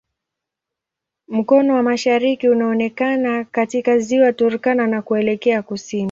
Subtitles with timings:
[1.27, 5.99] Mkono wa mashariki unaonekana katika Ziwa Turkana na kuelekea kusini.